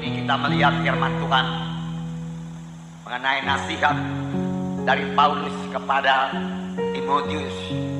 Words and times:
ini 0.00 0.24
kita 0.24 0.34
melihat 0.40 0.72
firman 0.80 1.12
Tuhan 1.20 1.46
mengenai 3.04 3.40
nasihat 3.44 3.96
dari 4.88 5.04
Paulus 5.12 5.52
kepada 5.68 6.32
Timotius, 6.96 7.52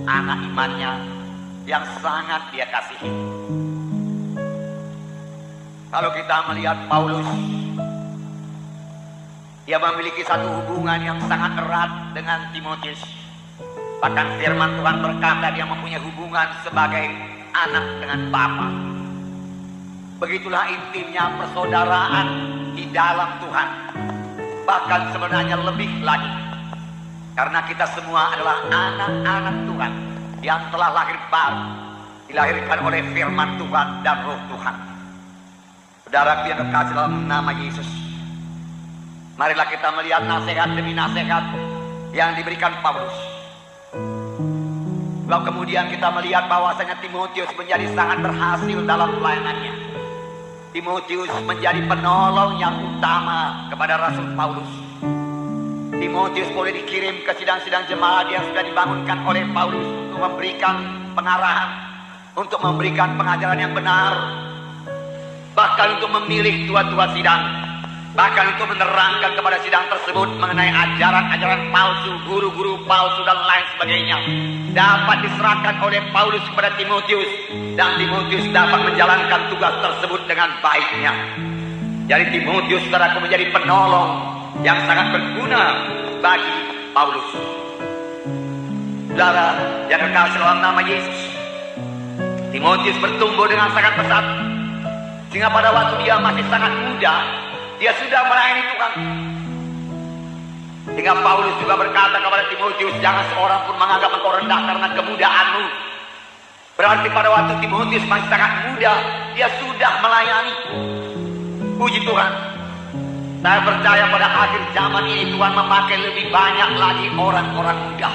anak 0.09 0.49
imannya 0.49 0.97
yang 1.69 1.85
sangat 2.01 2.41
dia 2.57 2.65
kasihi. 2.73 3.13
Kalau 5.93 6.11
kita 6.17 6.37
melihat 6.49 6.79
Paulus, 6.89 7.29
dia 9.69 9.77
memiliki 9.77 10.25
satu 10.25 10.49
hubungan 10.65 11.05
yang 11.05 11.21
sangat 11.29 11.53
erat 11.61 12.17
dengan 12.17 12.49
Timotius. 12.57 13.05
Bahkan 14.01 14.41
firman 14.41 14.81
Tuhan 14.81 14.97
berkata 15.05 15.53
dia 15.53 15.69
mempunyai 15.69 16.01
hubungan 16.01 16.49
sebagai 16.65 17.13
anak 17.53 17.85
dengan 18.01 18.21
Bapa. 18.33 18.90
Begitulah 20.21 20.69
intimnya 20.69 21.33
persaudaraan 21.33 22.29
di 22.77 22.85
dalam 22.93 23.41
Tuhan. 23.41 23.69
Bahkan 24.69 25.17
sebenarnya 25.17 25.57
lebih 25.65 26.05
lagi. 26.05 26.29
Karena 27.33 27.65
kita 27.65 27.89
semua 27.97 28.37
adalah 28.37 28.69
anak-anak 28.69 29.57
Tuhan 29.65 29.93
yang 30.45 30.61
telah 30.69 30.93
lahir 30.93 31.17
baru. 31.33 31.65
Dilahirkan 32.29 32.79
oleh 32.85 33.01
firman 33.17 33.57
Tuhan 33.57 33.87
dan 34.05 34.17
roh 34.29 34.37
Tuhan. 34.53 34.77
Saudara 36.05 36.45
yang 36.45 36.69
kekasih 36.69 36.93
dalam 36.93 37.25
nama 37.25 37.51
Yesus. 37.57 37.89
Marilah 39.41 39.73
kita 39.73 39.89
melihat 39.97 40.29
nasihat 40.29 40.69
demi 40.77 40.93
nasihat 40.93 41.49
yang 42.13 42.37
diberikan 42.37 42.77
Paulus. 42.85 43.17
Lalu 45.33 45.43
kemudian 45.49 45.89
kita 45.89 46.13
melihat 46.13 46.45
bahwasanya 46.45 47.01
Timotius 47.01 47.49
menjadi 47.57 47.89
sangat 47.97 48.21
berhasil 48.21 48.79
dalam 48.85 49.17
pelayanannya. 49.17 49.90
Timotius 50.71 51.27
menjadi 51.51 51.83
penolong 51.83 52.55
yang 52.63 52.71
utama 52.79 53.67
kepada 53.75 53.99
Rasul 53.99 54.39
Paulus. 54.39 54.71
Timotius 55.99 56.47
boleh 56.55 56.71
dikirim 56.71 57.27
ke 57.27 57.33
sidang-sidang 57.43 57.91
jemaat 57.91 58.31
yang 58.31 58.47
sudah 58.47 58.63
dibangunkan 58.63 59.19
oleh 59.27 59.43
Paulus 59.51 59.83
untuk 59.83 60.23
memberikan 60.23 60.79
pengarahan, 61.19 61.71
untuk 62.39 62.63
memberikan 62.63 63.19
pengajaran 63.19 63.59
yang 63.59 63.75
benar, 63.75 64.15
bahkan 65.59 65.99
untuk 65.99 66.15
memilih 66.23 66.71
tua-tua 66.71 67.19
sidang, 67.19 67.43
bahkan 68.15 68.59
untuk 68.59 68.75
menerangkan 68.75 69.39
kepada 69.39 69.59
sidang 69.63 69.87
tersebut 69.87 70.29
mengenai 70.43 70.67
ajaran-ajaran 70.67 71.71
palsu, 71.71 72.11
guru-guru 72.27 72.83
palsu 72.87 73.23
dan 73.23 73.39
lain 73.39 73.65
sebagainya 73.77 74.17
dapat 74.75 75.27
diserahkan 75.27 75.79
oleh 75.83 76.03
Paulus 76.11 76.43
kepada 76.51 76.75
Timotius 76.75 77.31
dan 77.79 77.99
Timotius 77.99 78.47
dapat 78.51 78.81
menjalankan 78.87 79.41
tugas 79.51 79.75
tersebut 79.79 80.21
dengan 80.27 80.51
baiknya. 80.59 81.13
Jadi 82.11 82.25
Timotius 82.35 82.83
saudaraku 82.91 83.23
menjadi 83.23 83.47
penolong 83.55 84.11
yang 84.67 84.79
sangat 84.91 85.15
berguna 85.15 85.63
bagi 86.19 86.57
Paulus. 86.91 87.29
Saudara 89.15 89.55
yang 89.87 90.01
kekasih 90.03 90.39
dalam 90.39 90.59
nama 90.59 90.81
Yesus, 90.83 91.19
Timotius 92.51 92.99
bertumbuh 92.99 93.47
dengan 93.47 93.71
sangat 93.71 93.95
pesat 93.95 94.25
sehingga 95.31 95.47
pada 95.47 95.71
waktu 95.71 96.03
dia 96.03 96.19
masih 96.19 96.43
sangat 96.51 96.73
muda, 96.75 97.15
dia 97.81 97.97
sudah 97.97 98.21
melayani 98.29 98.63
Tuhan. 98.69 98.93
Sehingga 100.93 101.17
Paulus 101.25 101.57
juga 101.65 101.81
berkata 101.81 102.21
kepada 102.21 102.45
Timotius, 102.53 102.93
jangan 103.01 103.25
seorang 103.33 103.61
pun 103.65 103.77
menganggap 103.81 104.13
engkau 104.13 104.37
rendah 104.37 104.61
karena 104.69 104.89
kemudaanmu. 104.93 105.65
Berarti 106.77 107.09
pada 107.09 107.29
waktu 107.33 107.55
Timotius 107.65 108.05
masih 108.05 108.29
sangat 108.29 108.53
muda, 108.69 108.93
dia 109.33 109.49
sudah 109.57 109.93
melayani. 110.05 110.55
Puji 111.81 112.05
Tuhan. 112.05 112.33
Saya 113.41 113.65
percaya 113.65 114.05
pada 114.13 114.29
akhir 114.29 114.63
zaman 114.77 115.05
ini 115.09 115.33
Tuhan 115.33 115.53
memakai 115.57 115.97
lebih 115.97 116.29
banyak 116.29 116.71
lagi 116.77 117.07
orang-orang 117.17 117.79
muda. 117.89 118.13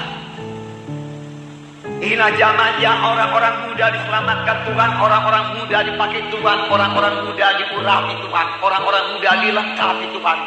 Inilah 1.96 2.28
zamannya 2.36 2.92
orang-orang 2.92 3.54
muda 3.72 3.86
diselamatkan 3.88 4.56
Tuhan, 4.68 4.90
orang-orang 5.00 5.44
muda 5.56 5.78
dipakai 5.80 6.20
Tuhan, 6.28 6.58
orang-orang 6.68 7.24
muda 7.24 7.46
diurapi 7.56 8.14
Tuhan, 8.20 8.46
orang-orang 8.60 9.04
muda 9.16 9.30
dilengkapi 9.40 10.06
Tuhan. 10.12 10.38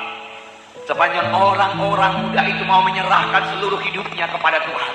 Sepanjang 0.85 1.33
orang-orang 1.33 2.13
muda 2.21 2.41
itu 2.45 2.63
mau 2.69 2.85
menyerahkan 2.85 3.49
seluruh 3.57 3.81
hidupnya 3.81 4.29
kepada 4.29 4.61
Tuhan. 4.61 4.93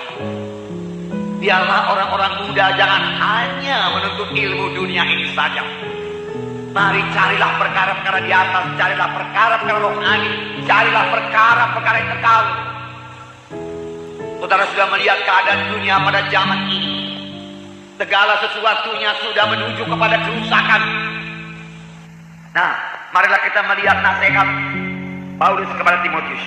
Biarlah 1.43 1.91
orang-orang 1.91 2.32
muda 2.47 2.66
jangan 2.78 3.03
hanya 3.03 3.91
menuntut 3.91 4.31
ilmu 4.31 4.78
dunia 4.78 5.03
ini 5.10 5.34
saja. 5.34 5.66
Mari 6.70 7.03
carilah 7.10 7.50
perkara-perkara 7.59 8.19
di 8.22 8.31
atas, 8.31 8.64
carilah 8.78 9.09
perkara-perkara 9.10 9.78
rohani, 9.78 10.32
carilah 10.66 11.04
perkara-perkara 11.10 11.97
yang 11.98 12.10
kekal. 12.19 12.74
Saudara 14.44 14.69
sudah 14.77 14.93
melihat 14.93 15.25
keadaan 15.25 15.72
dunia 15.72 15.97
pada 16.05 16.21
zaman 16.28 16.69
ini. 16.69 16.93
Segala 17.97 18.37
sesuatunya 18.44 19.16
sudah 19.25 19.49
menuju 19.49 19.88
kepada 19.88 20.21
kerusakan. 20.21 20.81
Nah, 22.53 22.77
marilah 23.16 23.41
kita 23.41 23.65
melihat 23.72 24.05
nasihat 24.05 24.44
Paulus 25.41 25.71
kepada 25.81 25.97
Timotius. 26.05 26.44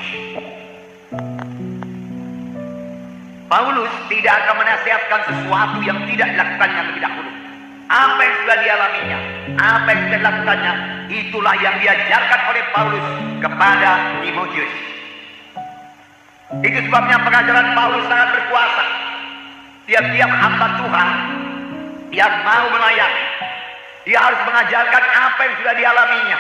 Paulus 3.49 3.93
tidak 4.13 4.33
akan 4.45 4.55
menasihatkan 4.61 5.21
sesuatu 5.33 5.77
yang 5.81 5.97
tidak 6.05 6.37
dilakukannya 6.37 6.81
lebih 6.93 7.01
dahulu. 7.01 7.31
Apa 7.89 8.21
yang 8.21 8.35
sudah 8.45 8.57
dialaminya, 8.61 9.19
apa 9.57 9.87
yang 9.89 10.01
sudah 10.05 10.19
dilakukannya, 10.21 10.73
itulah 11.17 11.55
yang 11.65 11.73
diajarkan 11.81 12.39
oleh 12.45 12.63
Paulus 12.77 13.05
kepada 13.41 14.21
Timotius. 14.21 14.86
Itu 16.47 16.79
sebabnya 16.87 17.19
pengajaran 17.27 17.75
Paulus 17.75 18.07
sangat 18.07 18.29
berkuasa. 18.39 18.85
Tiap-tiap 19.87 20.31
hamba 20.31 20.67
Tuhan 20.79 21.09
yang 22.15 22.33
mau 22.43 22.65
melayani, 22.71 23.25
dia 24.07 24.19
harus 24.19 24.39
mengajarkan 24.47 25.03
apa 25.03 25.39
yang 25.43 25.55
sudah 25.59 25.73
dialaminya. 25.75 26.39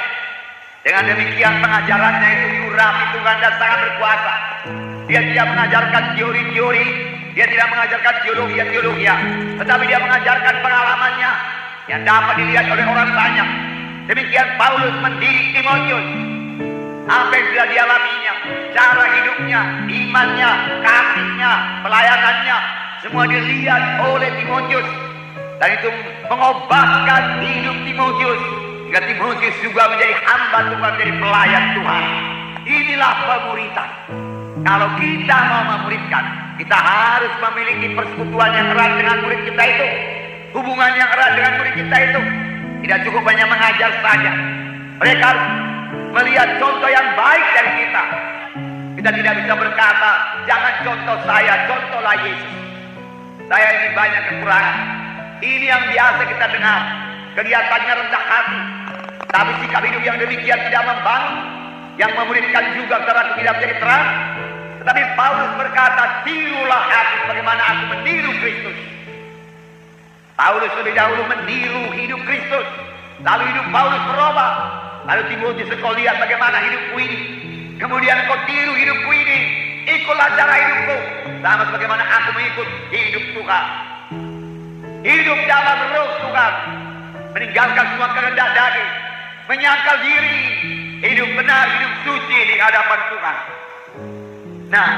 Dengan 0.87 1.03
demikian 1.11 1.53
pengajarannya 1.59 2.29
itu 2.31 2.45
diurapi 2.55 3.03
Tuhan 3.19 3.35
dan 3.43 3.53
sangat 3.59 3.79
berkuasa. 3.83 4.33
Dia 5.11 5.19
tidak 5.27 5.45
mengajarkan 5.51 6.03
teori-teori, 6.15 6.87
dia 7.35 7.45
tidak 7.51 7.67
mengajarkan 7.71 8.15
teologi-teologi, 8.23 9.07
tetapi 9.59 9.83
dia 9.91 9.99
mengajarkan 9.99 10.55
pengalamannya 10.63 11.31
yang 11.91 12.01
dapat 12.07 12.35
dilihat 12.39 12.67
oleh 12.71 12.85
orang 12.87 13.09
banyak. 13.11 13.49
Demikian 14.07 14.47
Paulus 14.55 14.95
mendidik 15.03 15.51
Timotius. 15.51 16.07
Apa 17.07 17.31
yang 17.31 17.45
sudah 17.51 17.67
dialaminya, 17.71 18.26
cara 18.73 19.03
hidupnya, 19.19 19.61
imannya, 19.87 20.51
kasihnya, 20.83 21.51
pelayanannya, 21.83 22.57
semua 23.05 23.23
dilihat 23.29 23.83
oleh 24.03 24.29
Timotius. 24.41 24.87
Dan 25.57 25.69
itu 25.73 25.89
mengobatkan 26.29 27.41
hidup 27.41 27.77
Timotius. 27.85 28.41
Hingga 28.87 29.01
Timotius 29.03 29.55
juga 29.59 29.83
menjadi 29.91 30.15
hamba 30.23 30.59
Tuhan, 30.71 30.91
menjadi 30.95 31.13
pelayan 31.19 31.63
Tuhan. 31.75 32.03
Inilah 32.67 33.13
pemuritan. 33.25 33.89
Kalau 34.63 34.89
kita 34.99 35.37
mau 35.47 35.63
memuridkan, 35.75 36.23
kita 36.59 36.77
harus 36.77 37.33
memiliki 37.39 37.95
persekutuan 37.95 38.51
yang 38.51 38.67
erat 38.75 38.91
dengan 38.99 39.15
murid 39.23 39.41
kita 39.45 39.63
itu. 39.63 39.87
Hubungan 40.57 40.91
yang 40.97 41.09
erat 41.13 41.31
dengan 41.37 41.51
murid 41.61 41.73
kita 41.77 41.97
itu. 42.11 42.21
Tidak 42.87 42.99
cukup 43.07 43.23
hanya 43.27 43.45
mengajar 43.49 43.91
saja. 44.03 44.31
Mereka 44.97 45.23
harus 45.23 45.45
melihat 46.17 46.49
contoh 46.57 46.89
yang 46.89 47.07
baik 47.13 47.45
dari 47.53 47.71
kita. 47.85 48.03
Kita 48.97 49.13
tidak 49.13 49.45
bisa 49.45 49.53
berkata, 49.53 50.11
jangan 50.49 50.73
contoh 50.81 51.17
saya, 51.29 51.69
contohlah 51.69 52.17
Yesus. 52.17 52.53
Saya 53.45 53.67
ini 53.77 53.89
banyak 53.93 54.21
kekurangan. 54.33 54.77
Ini 55.37 55.65
yang 55.69 55.83
biasa 55.93 56.21
kita 56.25 56.45
dengar. 56.49 56.81
Kelihatannya 57.37 57.93
rendah 57.93 58.23
hati. 58.25 58.61
Tapi 59.29 59.51
sikap 59.61 59.85
hidup 59.85 60.01
yang 60.01 60.17
demikian 60.17 60.59
tidak 60.65 60.81
membangun. 60.81 61.37
Yang 62.01 62.11
memuridkan 62.17 62.65
juga 62.73 62.95
karena 63.05 63.37
tidak 63.37 63.53
menjadi 63.61 63.75
terang. 63.77 64.07
Tetapi 64.81 65.01
Paulus 65.13 65.51
berkata, 65.61 66.03
tirulah 66.25 66.83
aku 66.89 67.17
bagaimana 67.29 67.61
aku 67.61 67.83
meniru 67.93 68.31
Kristus. 68.41 68.77
Paulus 70.33 70.73
lebih 70.73 70.97
dahulu 70.97 71.21
meniru 71.37 71.83
hidup 72.01 72.21
Kristus. 72.25 72.65
Lalu 73.21 73.45
hidup 73.45 73.65
Paulus 73.69 74.01
berubah. 74.09 74.51
Lalu 75.05 75.21
Timotius 75.29 75.69
kau 75.85 75.93
lihat 75.93 76.17
bagaimana 76.17 76.65
hidupku 76.65 76.97
ini. 76.97 77.36
Kemudian 77.77 78.17
kau 78.25 78.37
tiru 78.49 78.73
hidupku 78.73 79.11
ini. 79.13 79.39
Ikutlah 79.85 80.29
cara 80.33 80.53
hidupku. 80.57 80.97
Sama 81.45 81.63
sebagaimana 81.69 82.03
aku 82.03 82.29
mengikut 82.33 82.67
hidup 82.89 83.25
Tuhan. 83.37 83.65
Hidup 85.05 85.39
dalam 85.45 85.77
roh 85.93 86.09
Tuhan. 86.25 86.53
Meninggalkan 87.37 87.85
semua 87.93 88.09
kehendak 88.17 88.49
daging. 88.57 88.91
Menyangkal 89.45 89.97
diri. 90.01 90.39
Hidup 90.97 91.29
benar, 91.37 91.65
hidup 91.77 91.93
suci 92.01 92.37
di 92.49 92.55
hadapan 92.57 92.99
Tuhan. 93.13 93.37
Nah, 94.73 94.89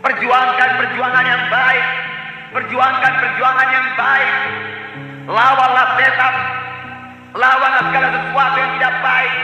Perjuangkan 0.00 0.70
perjuangan 0.78 1.24
yang 1.26 1.44
baik 1.50 1.86
perjuangkan 2.54 3.12
perjuangan 3.20 3.68
yang 3.68 3.88
baik. 3.98 4.34
Lawanlah 5.26 5.86
setan 5.98 6.34
lawanlah 7.36 7.82
segala 7.92 8.08
sesuatu 8.16 8.56
yang 8.56 8.72
tidak 8.80 8.94
baik 9.04 9.34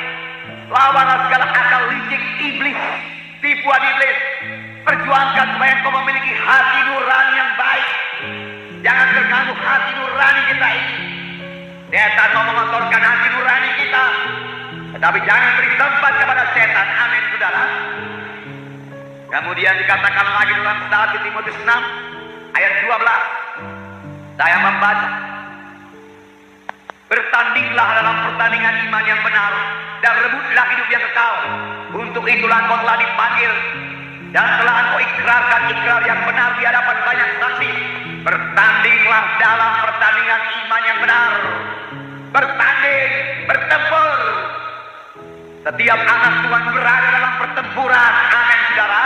lawanlah 0.73 1.19
segala 1.29 1.47
akal 1.53 1.83
licik 1.93 2.23
iblis 2.41 2.81
perjuangkan 4.93 5.47
supaya 5.57 5.73
engkau 5.81 5.93
memiliki 6.05 6.33
hati 6.37 6.79
nurani 6.85 7.33
yang 7.33 7.51
baik. 7.57 7.89
Jangan 8.85 9.07
terganggu 9.17 9.55
hati 9.57 9.91
nurani 9.97 10.43
kita 10.53 10.69
ini. 10.69 10.97
Setan 11.89 12.29
mau 12.37 12.45
mengotorkan 12.53 13.01
hati 13.01 13.27
nurani 13.33 13.71
kita. 13.81 14.05
Tetapi 14.93 15.19
jangan 15.25 15.51
beri 15.57 15.71
tempat 15.81 16.13
kepada 16.21 16.43
setan. 16.53 16.87
Amin 17.09 17.23
saudara. 17.33 17.65
Kemudian 19.33 19.75
dikatakan 19.81 20.27
lagi 20.29 20.53
dalam 20.61 20.79
1 20.93 21.25
Timotius 21.25 21.57
6 21.65 21.73
ayat 22.53 22.73
12 22.85 24.37
saya 24.37 24.57
membaca. 24.61 25.09
Bertandinglah 27.09 27.89
dalam 27.97 28.17
pertandingan 28.29 28.75
iman 28.89 29.05
yang 29.05 29.21
benar 29.25 29.53
dan 30.05 30.15
rebutlah 30.21 30.67
hidup 30.69 30.89
yang 30.93 31.05
kekal. 31.13 31.37
Untuk 31.93 32.25
itulah 32.25 32.61
engkau 32.61 32.77
telah 32.81 32.97
dipanggil 33.01 33.53
dan 34.33 34.49
telah 34.65 34.77
engkau 34.81 35.01
ikrarkan 35.05 35.63
ikrar 35.77 36.03
yang 36.09 36.21
benar 36.25 36.51
di 36.57 36.63
hadapan 36.65 36.99
banyak 37.05 37.31
saksi. 37.37 37.73
Bertandinglah 38.25 39.25
dalam 39.37 39.73
pertandingan 39.85 40.41
iman 40.65 40.83
yang 40.89 40.99
benar. 41.05 41.33
Bertanding, 42.33 43.11
bertempur. 43.45 44.11
Setiap 45.63 46.01
anak 46.01 46.35
Tuhan 46.49 46.65
berada 46.75 47.09
dalam 47.13 47.33
pertempuran. 47.45 48.13
Amin, 48.33 48.61
saudara. 48.73 49.02